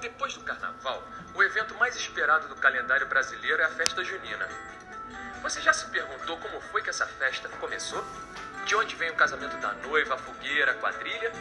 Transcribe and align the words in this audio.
Depois 0.00 0.32
do 0.34 0.40
carnaval, 0.40 1.02
o 1.34 1.42
evento 1.42 1.74
mais 1.74 1.96
esperado 1.96 2.46
do 2.46 2.54
calendário 2.54 3.06
brasileiro 3.08 3.60
é 3.60 3.64
a 3.64 3.70
festa 3.70 4.04
junina. 4.04 4.48
Você 5.42 5.60
já 5.60 5.72
se 5.72 5.86
perguntou 5.86 6.38
como 6.38 6.60
foi 6.60 6.82
que 6.82 6.90
essa 6.90 7.06
festa 7.06 7.48
começou? 7.60 8.04
De 8.64 8.76
onde 8.76 8.94
vem 8.94 9.10
o 9.10 9.16
casamento 9.16 9.56
da 9.56 9.72
noiva, 9.74 10.14
a 10.14 10.18
fogueira, 10.18 10.70
a 10.70 10.74
quadrilha? 10.74 11.32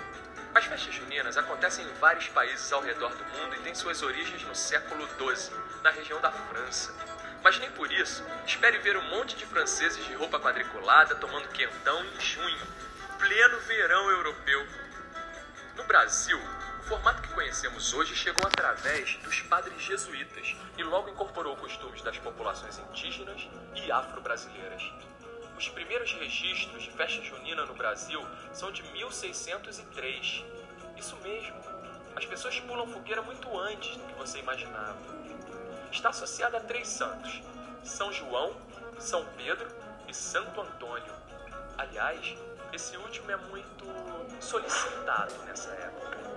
As 0.56 0.66
festas 0.66 0.96
juninas 0.96 1.38
acontecem 1.38 1.86
em 1.86 1.94
vários 1.96 2.30
países 2.30 2.72
ao 2.74 2.82
redor 2.82 3.14
do 3.14 3.24
mundo 3.26 3.56
e 3.56 3.60
têm 3.60 3.76
suas 3.76 4.02
origens 4.02 4.42
no 4.44 4.56
século 4.56 5.08
XII, 5.08 5.56
na 5.84 5.92
região 5.92 6.20
da 6.20 6.32
França. 6.32 6.96
Mas 7.44 7.60
nem 7.60 7.70
por 7.72 7.92
isso, 7.92 8.24
espere 8.46 8.80
ver 8.80 8.98
um 8.98 9.10
monte 9.10 9.36
de 9.36 9.46
franceses 9.46 10.04
de 10.04 10.16
roupa 10.16 10.40
quadriculada 10.40 11.14
tomando 11.16 11.48
quentão 11.50 12.04
em 12.04 12.20
junho, 12.20 12.68
pleno 13.20 13.60
verão 13.62 14.10
europeu. 14.10 14.68
No 15.76 15.84
Brasil, 15.84 16.42
o 16.88 16.90
formato 16.90 17.22
que 17.22 17.34
conhecemos 17.34 17.94
hoje 17.94 18.16
chegou 18.16 18.48
através 18.48 19.18
dos 19.18 19.42
padres 19.42 19.82
jesuítas 19.82 20.56
e 20.78 20.84
logo 20.84 21.10
incorporou 21.10 21.54
costumes 21.58 22.02
das 22.02 22.18
populações 22.18 22.80
indígenas 22.80 23.46
e 23.76 23.92
afro-brasileiras. 23.92 24.90
Os 25.58 25.68
primeiros 25.68 26.14
registros 26.14 26.84
de 26.84 26.92
festa 26.92 27.22
junina 27.22 27.66
no 27.66 27.74
Brasil 27.74 28.26
são 28.54 28.72
de 28.72 28.84
1603. 28.84 30.46
Isso 30.96 31.18
mesmo, 31.18 31.58
as 32.16 32.26
pessoas 32.26 32.58
pulam 32.62 32.88
fogueira 32.88 33.22
muito 33.22 33.60
antes 33.60 33.98
do 33.98 34.08
que 34.08 34.14
você 34.14 34.40
imaginava. 34.40 34.98
Está 35.92 36.08
associada 36.08 36.56
a 36.56 36.62
três 36.62 36.88
santos: 36.88 37.42
São 37.84 38.14
João, 38.14 38.56
São 38.98 39.26
Pedro 39.36 39.68
e 40.08 40.14
Santo 40.14 40.62
Antônio. 40.62 41.14
Aliás, 41.78 42.34
esse 42.72 42.96
último 42.96 43.30
é 43.30 43.36
muito 43.36 43.86
solicitado 44.40 45.34
nessa 45.44 45.72
época. 45.72 46.37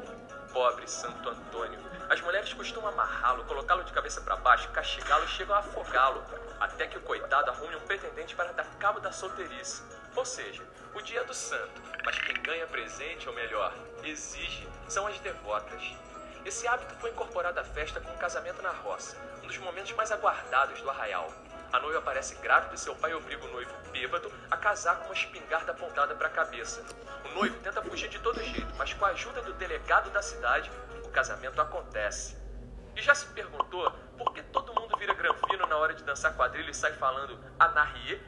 Pobre 0.53 0.89
Santo 0.89 1.29
Antônio. 1.29 1.79
As 2.09 2.21
mulheres 2.21 2.53
costumam 2.53 2.91
amarrá-lo, 2.91 3.45
colocá-lo 3.45 3.85
de 3.85 3.93
cabeça 3.93 4.21
para 4.21 4.35
baixo, 4.37 4.69
castigá-lo 4.71 5.25
e 5.25 5.29
chegam 5.29 5.55
a 5.55 5.61
afogá-lo, 5.61 6.25
até 6.59 6.89
que 6.89 6.99
o 6.99 7.03
coitado 7.03 7.51
arrume 7.51 7.77
um 7.77 7.81
pretendente 7.81 8.35
para 8.35 8.53
dar 8.53 8.67
cabo 8.79 8.99
da 8.99 9.13
solteirice. 9.13 9.83
Ou 10.17 10.25
seja, 10.25 10.63
o 10.93 11.01
dia 11.01 11.23
do 11.23 11.33
santo, 11.33 11.81
mas 12.05 12.19
quem 12.19 12.35
ganha 12.43 12.67
presente, 12.67 13.29
ou 13.29 13.35
melhor, 13.35 13.73
exige, 14.03 14.69
são 14.89 15.07
as 15.07 15.19
devotas. 15.21 15.83
Esse 16.45 16.67
hábito 16.67 16.95
foi 16.97 17.11
incorporado 17.11 17.61
à 17.61 17.65
festa 17.65 18.01
com 18.01 18.11
o 18.11 18.19
casamento 18.19 18.61
na 18.61 18.71
roça, 18.71 19.17
um 19.45 19.47
dos 19.47 19.59
momentos 19.59 19.93
mais 19.93 20.11
aguardados 20.11 20.81
do 20.81 20.91
arraial. 20.91 21.31
A 21.73 21.79
noiva 21.79 22.01
aparece 22.01 22.35
grávida 22.37 22.75
e 22.75 22.79
seu 22.79 22.97
pai 22.97 23.15
obriga 23.15 23.45
o 23.45 23.53
noivo 23.53 23.73
bêbado 23.93 24.33
a 24.51 24.57
casar 24.57 24.97
com 24.97 25.05
uma 25.05 25.15
espingarda 25.15 25.71
apontada 25.71 26.17
para 26.17 26.27
a 26.27 26.31
cabeça. 26.31 26.83
O 27.25 27.29
noivo 27.35 27.57
tenta 27.61 27.81
fugir 27.81 28.09
de 28.09 28.19
todo 28.19 28.43
jeito, 28.43 28.75
mas 28.77 28.93
com 28.93 29.05
a 29.05 29.11
ajuda 29.11 29.41
do 29.43 29.53
delegado 29.53 30.11
da 30.11 30.21
cidade, 30.21 30.69
o 31.05 31.09
casamento 31.11 31.61
acontece. 31.61 32.37
E 32.97 33.01
já 33.01 33.15
se 33.15 33.27
perguntou 33.27 33.89
por 34.19 34.33
que 34.35 34.43
todo 34.43 34.75
mundo 34.75 34.97
vira 34.99 35.15
granfino 35.15 35.65
na 35.69 35.77
hora 35.77 35.95
de 35.95 36.03
dançar 36.03 36.35
quadrilha 36.35 36.71
e 36.71 36.75
sai 36.75 36.93
falando 36.95 37.39
anarrie? 37.59 38.21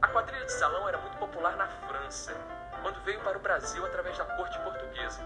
A 0.00 0.08
quadrilha 0.08 0.44
de 0.44 0.52
salão 0.52 0.88
era 0.88 0.98
muito 0.98 1.16
popular 1.18 1.56
na 1.56 1.68
França, 1.68 2.34
quando 2.82 3.00
veio 3.04 3.20
para 3.20 3.38
o 3.38 3.40
Brasil 3.40 3.86
através 3.86 4.18
da 4.18 4.24
corte 4.24 4.58
portuguesa. 4.58 5.20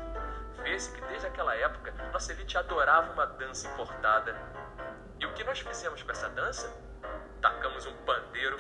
Vê-se 0.63 0.93
que 0.93 1.01
desde 1.07 1.27
aquela 1.27 1.57
época 1.57 1.95
nossa 2.13 2.33
elite 2.33 2.59
adorava 2.59 3.13
uma 3.13 3.27
dança 3.27 3.67
importada. 3.67 4.37
E 5.19 5.25
o 5.25 5.33
que 5.33 5.43
nós 5.43 5.61
fizemos 5.61 6.03
com 6.03 6.11
essa 6.11 6.29
dança? 6.29 6.71
Tacamos 7.47 7.87
um 7.87 7.95
pandeiro, 7.99 8.59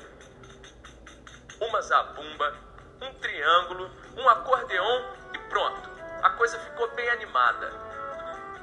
uma 1.60 1.82
zabumba, 1.82 2.54
um 3.02 3.12
triângulo, 3.14 3.90
um 4.16 4.28
acordeon 4.28 5.12
e 5.34 5.38
pronto. 5.48 5.90
A 6.22 6.30
coisa 6.30 6.56
ficou 6.60 6.88
bem 6.94 7.10
animada. 7.10 7.68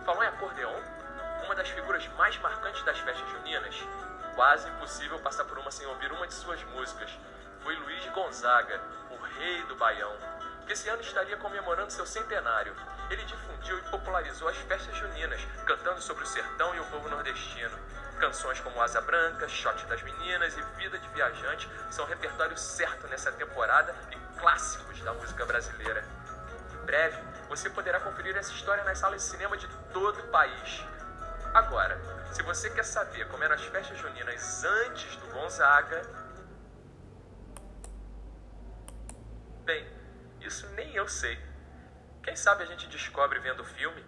Falou 0.06 0.24
em 0.24 0.28
acordeon? 0.28 0.82
Uma 1.44 1.56
das 1.56 1.68
figuras 1.68 2.08
mais 2.16 2.38
marcantes 2.38 2.82
das 2.84 2.98
festas 3.00 3.30
juninas? 3.32 3.76
Quase 4.34 4.70
impossível 4.70 5.20
passar 5.20 5.44
por 5.44 5.60
uma 5.60 5.70
sem 5.70 5.86
ouvir 5.88 6.10
uma 6.14 6.26
de 6.26 6.34
suas 6.34 6.64
músicas. 6.64 7.10
Foi 7.60 7.76
Luiz 7.76 8.06
Gonzaga, 8.14 8.80
o 9.12 9.18
rei 9.18 9.62
do 9.64 9.76
baião, 9.76 10.16
que 10.66 10.72
esse 10.72 10.88
ano 10.88 11.02
estaria 11.02 11.36
comemorando 11.36 11.92
seu 11.92 12.06
centenário. 12.06 12.74
Ele 13.10 13.26
difundiu 13.26 13.78
e 13.78 13.82
popularizou 13.90 14.48
as 14.48 14.56
festas 14.56 14.96
juninas, 14.96 15.42
cantando 15.66 16.02
sobre 16.02 16.24
o 16.24 16.28
sertão 16.28 16.74
e 16.76 16.80
o 16.80 16.86
povo 16.86 17.10
nordestino. 17.10 17.78
Canções 18.24 18.58
como 18.62 18.82
Asa 18.82 19.02
Branca, 19.02 19.50
Shot 19.50 19.86
das 19.88 20.02
Meninas 20.02 20.58
e 20.58 20.62
Vida 20.78 20.98
de 20.98 21.10
Viajante 21.10 21.70
são 21.92 22.06
repertório 22.06 22.58
certo 22.58 23.06
nessa 23.10 23.30
temporada 23.34 23.94
e 24.10 24.40
clássicos 24.40 25.02
da 25.02 25.14
música 25.14 25.46
brasileira. 25.46 26.06
Em 26.72 26.86
breve, 26.86 27.22
você 27.50 27.70
poderá 27.70 28.00
conferir 28.00 28.34
essa 28.38 28.54
história 28.54 28.82
nas 28.86 28.98
salas 28.98 29.22
de 29.22 29.28
cinema 29.28 29.58
de 29.58 29.68
todo 29.92 30.22
o 30.22 30.28
país. 30.30 30.86
Agora, 31.54 32.00
se 32.32 32.42
você 32.44 32.70
quer 32.70 32.86
saber 32.86 33.28
como 33.28 33.44
eram 33.44 33.56
as 33.56 33.66
festas 33.66 33.98
juninas 33.98 34.64
antes 34.64 35.18
do 35.18 35.28
Gonzaga, 35.28 36.02
bem, 39.66 39.86
isso 40.40 40.66
nem 40.70 40.96
eu 40.96 41.10
sei. 41.10 41.38
Quem 42.24 42.38
sabe 42.38 42.64
a 42.64 42.68
gente 42.68 42.88
descobre 42.88 43.38
vendo 43.40 43.64
o 43.64 43.66
filme? 43.66 44.02